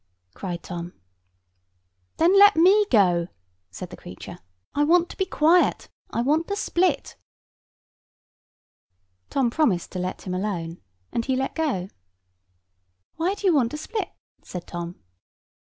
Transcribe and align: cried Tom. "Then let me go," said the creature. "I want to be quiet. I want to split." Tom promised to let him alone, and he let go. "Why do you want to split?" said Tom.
cried 0.33 0.63
Tom. 0.63 0.93
"Then 2.17 2.35
let 2.39 2.55
me 2.55 2.87
go," 2.89 3.27
said 3.69 3.91
the 3.91 3.95
creature. 3.95 4.39
"I 4.73 4.83
want 4.83 5.09
to 5.09 5.15
be 5.15 5.27
quiet. 5.27 5.89
I 6.09 6.21
want 6.23 6.47
to 6.47 6.55
split." 6.55 7.17
Tom 9.29 9.51
promised 9.51 9.91
to 9.91 9.99
let 9.99 10.23
him 10.23 10.33
alone, 10.33 10.81
and 11.11 11.25
he 11.25 11.35
let 11.35 11.53
go. 11.53 11.87
"Why 13.17 13.35
do 13.35 13.45
you 13.45 13.53
want 13.53 13.69
to 13.69 13.77
split?" 13.77 14.09
said 14.43 14.65
Tom. 14.65 14.95